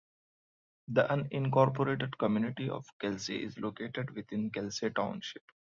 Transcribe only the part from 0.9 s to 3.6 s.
unincorporated community of Kelsey is